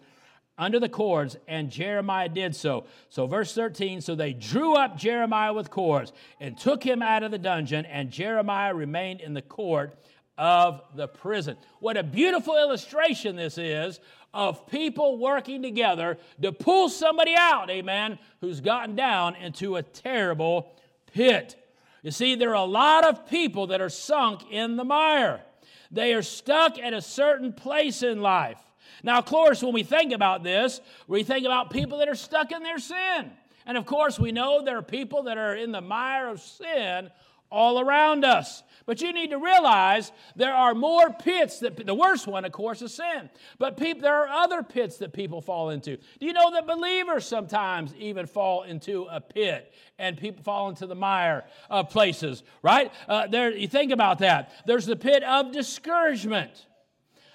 [0.57, 1.35] under the cords.
[1.49, 2.85] And Jeremiah did so.
[3.09, 7.31] So, verse 13 so they drew up Jeremiah with cords and took him out of
[7.31, 9.97] the dungeon, and Jeremiah remained in the court
[10.37, 11.57] of the prison.
[11.81, 13.99] What a beautiful illustration this is
[14.33, 20.71] of people working together to pull somebody out, amen, who's gotten down into a terrible
[21.05, 21.57] pit.
[22.01, 25.41] You see, there are a lot of people that are sunk in the mire.
[25.93, 28.59] They are stuck at a certain place in life.
[29.03, 32.51] Now, of course, when we think about this, we think about people that are stuck
[32.51, 33.31] in their sin.
[33.65, 37.11] And of course, we know there are people that are in the mire of sin
[37.49, 38.63] all around us.
[38.85, 42.81] But you need to realize there are more pits that the worst one, of course,
[42.81, 43.29] is sin.
[43.57, 45.97] But there are other pits that people fall into.
[45.97, 50.87] Do you know that believers sometimes even fall into a pit and people fall into
[50.87, 52.91] the mire of places, right?
[53.07, 54.51] Uh, there, you think about that.
[54.65, 56.65] There's the pit of discouragement.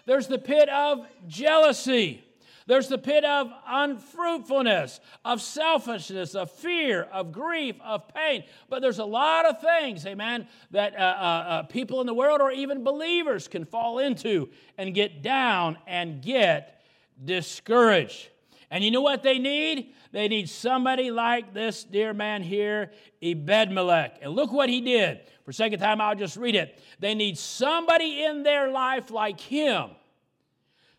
[0.04, 2.24] There's the pit of jealousy.
[2.68, 8.44] There's the pit of unfruitfulness, of selfishness, of fear, of grief, of pain.
[8.68, 12.42] But there's a lot of things, amen, that uh, uh, uh, people in the world
[12.42, 16.83] or even believers can fall into and get down and get
[17.24, 18.28] discouraged.
[18.70, 19.94] And you know what they need?
[20.12, 24.18] They need somebody like this dear man here, Ebedmelech.
[24.20, 25.20] And look what he did.
[25.46, 26.78] For second time, I'll just read it.
[26.98, 29.88] They need somebody in their life like him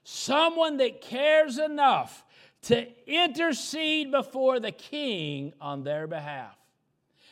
[0.10, 2.26] someone that cares enough
[2.64, 6.58] to intercede before the king on their behalf.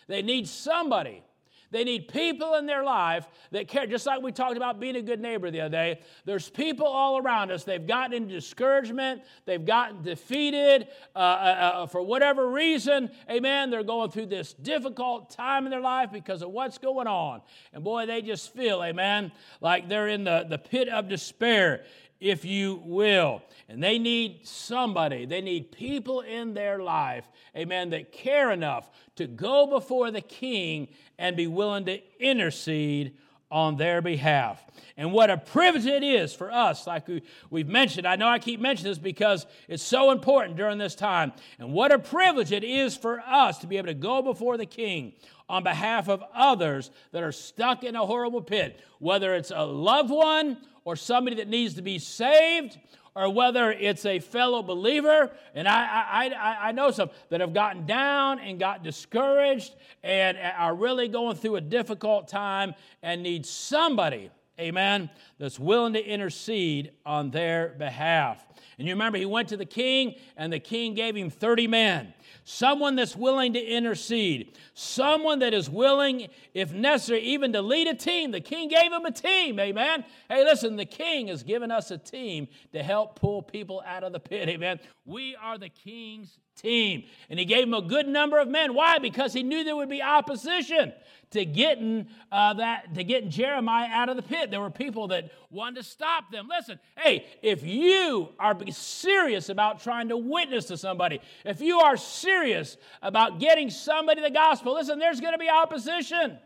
[0.08, 1.24] They need somebody.
[1.70, 5.02] They need people in their life that care, just like we talked about being a
[5.02, 6.00] good neighbor the other day.
[6.24, 7.66] There's people all around us.
[7.66, 9.24] They've gotten into discouragement.
[9.46, 13.10] They've gotten defeated uh, uh, uh, for whatever reason.
[13.30, 13.70] Amen.
[13.70, 17.42] They're going through this difficult time in their life because of what's going on.
[17.74, 21.84] And boy, they just feel, amen, like they're in the, the pit of despair
[22.20, 23.42] if you will.
[23.70, 27.26] And they need somebody, they need people in their life,
[27.56, 33.18] amen, that care enough to go before the king and be willing to intercede
[33.50, 34.64] on their behalf.
[34.98, 38.08] And what a privilege it is for us, like we, have mentioned.
[38.08, 41.32] I know I keep mentioning this because it's so important during this time.
[41.60, 44.66] And what a privilege it is for us to be able to go before the
[44.66, 45.14] king
[45.48, 50.10] on behalf of others that are stuck in a horrible pit, whether it's a loved
[50.10, 52.78] one or somebody that needs to be saved,
[53.14, 55.30] or whether it's a fellow believer.
[55.54, 60.74] And I, I, I know some that have gotten down and got discouraged and are
[60.74, 62.74] really going through a difficult time
[63.04, 68.47] and need somebody, amen, that's willing to intercede on their behalf.
[68.78, 72.14] And you remember, he went to the king, and the king gave him 30 men
[72.50, 77.94] someone that's willing to intercede, someone that is willing, if necessary, even to lead a
[77.94, 78.32] team.
[78.32, 80.06] The king gave him a team, amen.
[80.30, 84.14] Hey, listen, the king has given us a team to help pull people out of
[84.14, 84.80] the pit, amen.
[85.06, 87.04] We are the king's team.
[87.30, 88.74] And he gave him a good number of men.
[88.74, 89.00] Why?
[89.00, 90.94] Because he knew there would be opposition
[91.32, 94.50] to getting uh, that to getting Jeremiah out of the pit.
[94.50, 96.48] There were people that wanted to stop them.
[96.50, 101.98] Listen, hey, if you are serious about trying to witness to somebody, if you are
[101.98, 106.40] serious about getting somebody the gospel, listen, there's going to be opposition.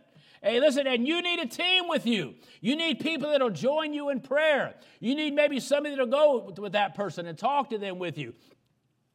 [0.43, 2.33] Hey, listen, and you need a team with you.
[2.61, 4.73] You need people that'll join you in prayer.
[4.99, 8.33] You need maybe somebody that'll go with that person and talk to them with you.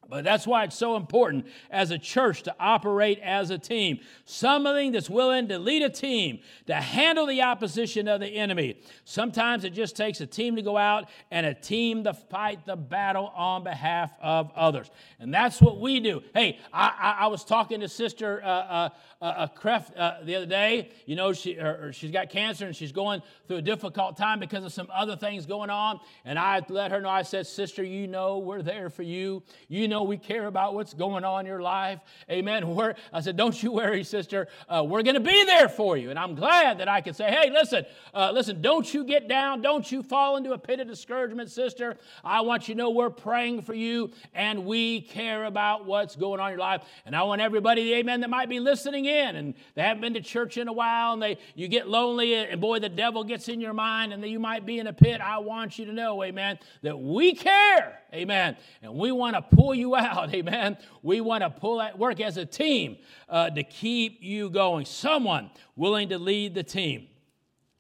[0.09, 3.99] But that's why it's so important as a church to operate as a team.
[4.25, 8.81] Something that's willing to lead a team, to handle the opposition of the enemy.
[9.05, 12.77] Sometimes it just takes a team to go out and a team to fight the
[12.77, 14.91] battle on behalf of others.
[15.19, 16.23] And that's what we do.
[16.35, 18.89] Hey, I, I, I was talking to Sister uh, uh,
[19.21, 20.91] uh, Kref uh, the other day.
[21.07, 24.65] You know, she, her, she's got cancer and she's going through a difficult time because
[24.65, 26.01] of some other things going on.
[26.25, 29.43] And I let her know, I said, Sister, you know we're there for you.
[29.69, 32.01] You know know we care about what's going on in your life.
[32.31, 32.69] Amen.
[32.77, 34.49] We're, I said, don't you worry, sister.
[34.69, 36.11] Uh, we're going to be there for you.
[36.11, 39.63] And I'm glad that I can say, hey, listen, uh, listen, don't you get down.
[39.63, 41.97] Don't you fall into a pit of discouragement, sister.
[42.23, 46.41] I want you to know we're praying for you and we care about what's going
[46.41, 46.83] on in your life.
[47.07, 50.21] And I want everybody, amen, that might be listening in and they haven't been to
[50.21, 53.61] church in a while and they you get lonely and boy, the devil gets in
[53.61, 55.21] your mind and you might be in a pit.
[55.21, 58.01] I want you to know, amen, that we care.
[58.17, 58.57] Amen.
[58.83, 60.35] And we want to pull you out.
[60.35, 60.77] Amen.
[61.03, 62.97] We want to pull at work as a team
[63.29, 64.85] uh, to keep you going.
[64.87, 67.09] Someone willing to lead the team.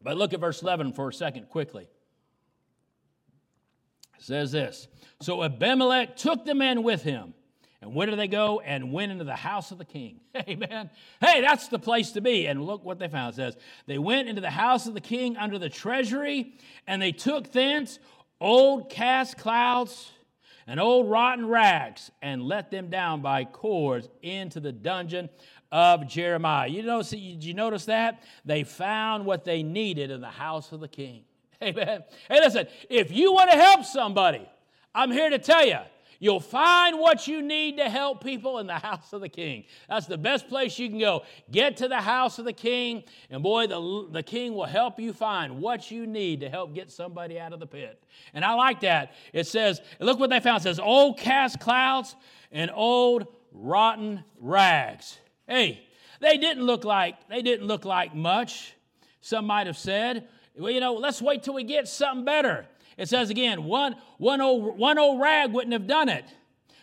[0.02, 1.88] But look at verse 11 for a second quickly.
[4.18, 4.86] It says this
[5.20, 7.34] So Abimelech took the men with him.
[7.82, 8.60] And where did they go?
[8.60, 10.20] And went into the house of the king.
[10.36, 10.90] Amen.
[11.20, 12.46] Hey, that's the place to be.
[12.46, 13.34] And look what they found.
[13.34, 16.54] It says, They went into the house of the king under the treasury,
[16.86, 17.98] and they took thence
[18.40, 20.10] old cast clouds
[20.66, 25.28] and old rotten rags and let them down by cords into the dungeon
[25.70, 26.68] of Jeremiah.
[26.68, 28.22] You notice, did you notice that?
[28.44, 31.22] They found what they needed in the house of the king.
[31.62, 32.04] Amen.
[32.28, 34.46] Hey, listen, if you want to help somebody,
[34.94, 35.78] I'm here to tell you,
[36.18, 39.64] You'll find what you need to help people in the house of the king.
[39.88, 41.24] That's the best place you can go.
[41.50, 45.12] Get to the house of the king, and boy, the, the king will help you
[45.12, 48.02] find what you need to help get somebody out of the pit.
[48.34, 49.12] And I like that.
[49.32, 50.60] It says, look what they found.
[50.60, 52.16] It says, old cast clouts
[52.50, 55.18] and old rotten rags.
[55.46, 55.82] Hey,
[56.20, 58.74] they didn't look like they didn't look like much.
[59.20, 62.66] Some might have said, well, you know, let's wait till we get something better.
[62.96, 66.24] It says again, one, one, old, one old rag wouldn't have done it.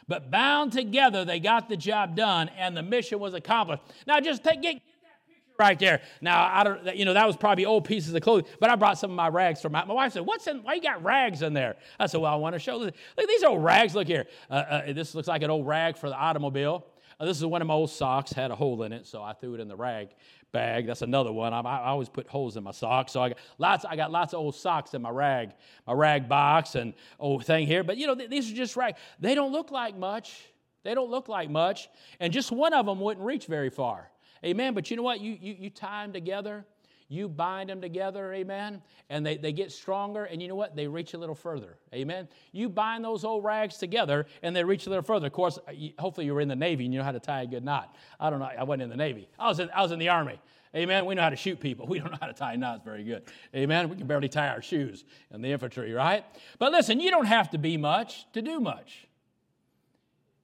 [0.08, 3.84] But bound together, they got the job done and the mission was accomplished.
[4.06, 6.02] Now, just take, get, get that picture right there.
[6.22, 8.98] Now, I don't, you know, that was probably old pieces of clothing, but I brought
[8.98, 11.42] some of my rags from my, my wife said, What's in, why you got rags
[11.42, 11.78] in there?
[12.00, 12.94] I said, Well, I want to show this.
[13.18, 13.96] Look, these old rags.
[13.96, 14.26] Look here.
[14.50, 16.86] Uh, uh, this looks like an old rag for the automobile.
[17.20, 19.34] Uh, this is one of my old socks, had a hole in it, so I
[19.34, 20.10] threw it in the rag
[20.54, 20.88] bag.
[20.88, 21.54] That's another one.
[21.54, 23.84] I, I, always put holes in my socks, so I got lots.
[23.84, 25.50] I got lots of old socks in my rag,
[25.86, 27.84] my rag box, and old thing here.
[27.84, 28.96] But you know, th- these are just rag.
[29.20, 30.46] They don't look like much.
[30.84, 31.90] They don't look like much,
[32.22, 34.10] and just one of them wouldn't reach very far.
[34.46, 34.74] Amen.
[34.74, 35.20] But you know what?
[35.20, 36.66] You you, you tie them together.
[37.14, 40.76] You bind them together, amen, and they, they get stronger, and you know what?
[40.76, 42.28] They reach a little further, amen.
[42.52, 45.28] You bind those old rags together, and they reach a little further.
[45.28, 45.60] Of course,
[46.00, 47.96] hopefully you were in the Navy and you know how to tie a good knot.
[48.20, 49.30] I don't know, I wasn't in the Navy.
[49.38, 50.42] I was in, I was in the Army,
[50.76, 51.06] amen.
[51.06, 51.86] We know how to shoot people.
[51.94, 53.24] We don't know how to tie knots very good,
[53.56, 53.90] amen.
[53.90, 56.26] We can barely tie our shoes in the infantry, right?
[56.58, 59.08] But listen, you don't have to be much to do much.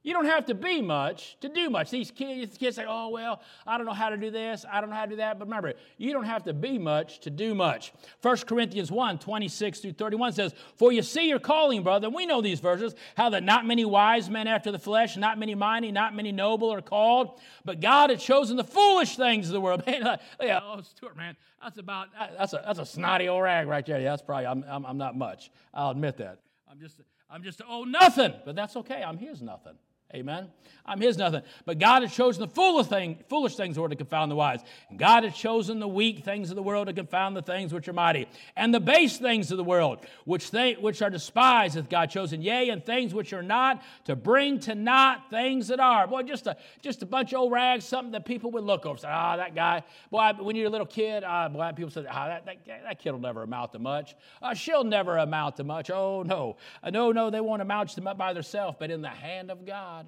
[0.02, 1.90] You don't have to be much to do much.
[1.90, 4.88] These kids, kids say, oh, well, I don't know how to do this, I don't
[4.88, 5.38] know how to do that.
[5.38, 7.92] But remember, you don't have to be much to do much.
[8.22, 12.08] 1 Corinthians 1 26 through 31 says, For you see your calling, brother.
[12.08, 15.54] We know these verses, how that not many wise men after the flesh, not many
[15.54, 19.60] mighty, not many noble are called, but God had chosen the foolish things of the
[19.60, 19.84] world.
[19.90, 22.08] Man, yeah, oh, Stewart, man, that's about,
[22.38, 24.00] that's a, that's a snotty old rag right there.
[24.00, 25.50] Yeah, that's probably, I'm, I'm, I'm not much.
[25.74, 26.38] I'll admit that.
[26.70, 28.32] I'm just, I'm just, oh, nothing.
[28.44, 29.02] But that's okay.
[29.02, 29.74] I'm his nothing.
[30.14, 30.48] Amen.
[30.84, 31.42] I'm his nothing.
[31.66, 34.60] But God has chosen the foolish, thing, foolish things the world to confound the wise.
[34.96, 37.92] God has chosen the weak things of the world to confound the things which are
[37.92, 38.26] mighty.
[38.56, 42.42] And the base things of the world, which, they, which are despised, hath God chosen.
[42.42, 46.08] Yea, and things which are not, to bring to naught things that are.
[46.08, 48.94] Boy, just a, just a bunch of old rags, something that people would look over
[48.94, 49.84] and say, ah, oh, that guy.
[50.10, 52.98] Boy, when you're a little kid, uh, boy, people say, ah, oh, that, that, that
[52.98, 54.16] kid will never amount to much.
[54.42, 55.90] Uh, she'll never amount to much.
[55.90, 56.56] Oh, no.
[56.82, 59.64] Uh, no, no, they won't amount to much by themselves, but in the hand of
[59.64, 59.99] God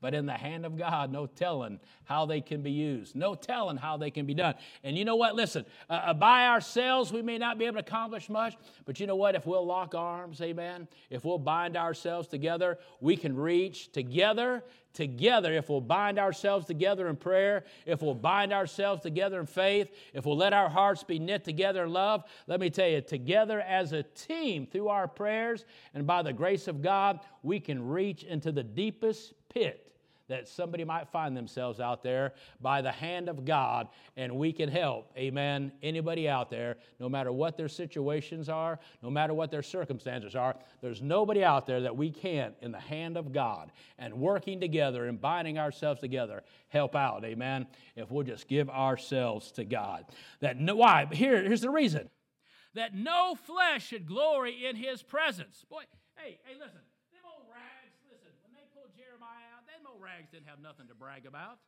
[0.00, 3.76] but in the hand of God, no telling how they can be used, no telling
[3.76, 4.54] how they can be done.
[4.82, 5.34] And you know what?
[5.34, 9.06] Listen, uh, uh, by ourselves, we may not be able to accomplish much, but you
[9.06, 9.34] know what?
[9.34, 15.52] If we'll lock arms, amen, if we'll bind ourselves together, we can reach together together,
[15.52, 20.26] if we'll bind ourselves together in prayer, if we'll bind ourselves together in faith, if
[20.26, 23.92] we'll let our hearts be knit together in love, let me tell you, together as
[23.92, 28.52] a team through our prayers and by the grace of God, we can reach into
[28.52, 29.89] the deepest pit
[30.30, 34.68] that somebody might find themselves out there by the hand of God and we can
[34.68, 35.10] help.
[35.18, 35.72] Amen.
[35.82, 40.54] Anybody out there, no matter what their situations are, no matter what their circumstances are,
[40.80, 45.06] there's nobody out there that we can't, in the hand of God and working together
[45.06, 47.24] and binding ourselves together, help out.
[47.24, 47.66] Amen.
[47.96, 50.04] If we'll just give ourselves to God.
[50.38, 51.08] That no, why?
[51.10, 52.08] Here, here's the reason
[52.74, 55.64] that no flesh should glory in his presence.
[55.68, 55.82] Boy,
[56.16, 56.78] hey, hey, listen
[57.12, 57.80] them old rags
[60.32, 61.58] didn't have nothing to brag about.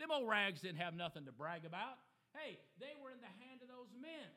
[0.00, 2.00] Them old rags didn't have nothing to brag about.
[2.34, 4.32] Hey, they were in the hand of those men.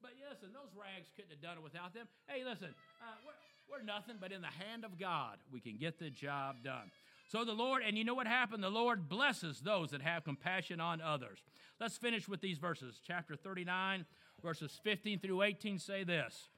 [0.00, 2.08] But listen, those rags couldn't have done it without them.
[2.26, 3.36] Hey, listen, uh, we're,
[3.68, 5.38] we're nothing but in the hand of God.
[5.52, 6.90] We can get the job done.
[7.28, 8.62] So the Lord, and you know what happened?
[8.62, 11.38] The Lord blesses those that have compassion on others.
[11.80, 13.00] Let's finish with these verses.
[13.04, 14.04] Chapter 39,
[14.42, 16.48] verses 15 through 18 say this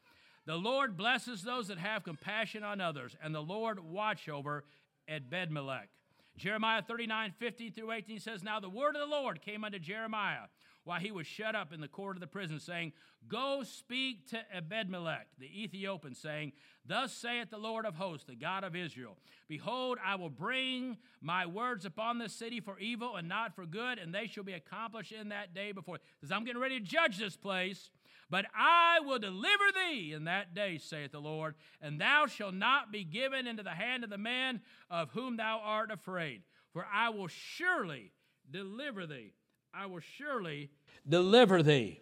[0.44, 4.64] The Lord blesses those that have compassion on others, and the Lord watch over
[5.08, 5.88] Ebed-melech.
[6.36, 10.48] Jeremiah 39, 50 through 18 says, Now the word of the Lord came unto Jeremiah
[10.84, 12.92] while he was shut up in the court of the prison, saying,
[13.26, 16.52] Go speak to Ebed-melech, the Ethiopian, saying,
[16.84, 19.16] Thus saith the Lord of hosts, the God of Israel,
[19.48, 23.98] Behold, I will bring my words upon this city for evil and not for good,
[23.98, 25.98] and they shall be accomplished in that day before.
[26.20, 27.90] Because I'm getting ready to judge this place.
[28.28, 32.90] But I will deliver thee in that day, saith the Lord, and thou shalt not
[32.90, 34.60] be given into the hand of the man
[34.90, 36.42] of whom thou art afraid.
[36.72, 38.12] For I will surely
[38.50, 39.32] deliver thee.
[39.72, 40.70] I will surely
[41.08, 42.00] deliver thee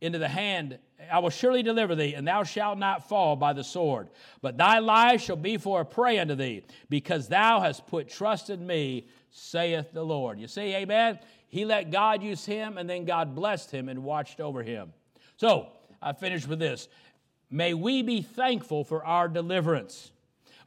[0.00, 0.78] into the hand.
[1.10, 4.10] I will surely deliver thee, and thou shalt not fall by the sword.
[4.42, 8.50] But thy life shall be for a prey unto thee, because thou hast put trust
[8.50, 10.38] in me, saith the Lord.
[10.38, 11.18] You see, amen?
[11.48, 14.92] He let God use him, and then God blessed him and watched over him.
[15.36, 15.68] So,
[16.00, 16.88] I finish with this.
[17.50, 20.10] May we be thankful for our deliverance.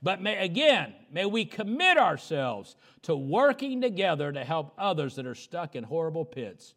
[0.02, 5.36] But may, again, may we commit ourselves to working together to help others that are
[5.36, 6.74] stuck in horrible pits,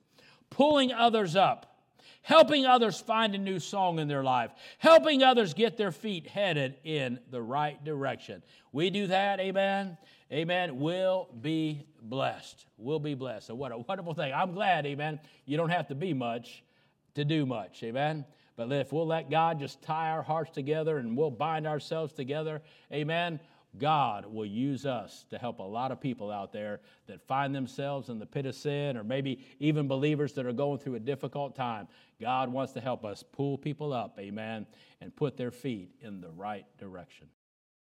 [0.50, 1.84] pulling others up,
[2.22, 6.76] helping others find a new song in their life, helping others get their feet headed
[6.82, 8.42] in the right direction.
[8.72, 9.96] We do that, amen.
[10.32, 10.80] Amen.
[10.80, 12.64] We'll be blessed.
[12.78, 13.48] We'll be blessed.
[13.48, 14.32] So, what a wonderful thing.
[14.32, 15.20] I'm glad, amen.
[15.44, 16.64] You don't have to be much
[17.14, 17.82] to do much.
[17.82, 18.24] Amen.
[18.56, 22.62] But if we'll let God just tie our hearts together and we'll bind ourselves together,
[22.92, 23.40] amen,
[23.78, 28.10] God will use us to help a lot of people out there that find themselves
[28.10, 31.56] in the pit of sin or maybe even believers that are going through a difficult
[31.56, 31.88] time.
[32.20, 34.66] God wants to help us pull people up, amen,
[35.00, 37.28] and put their feet in the right direction.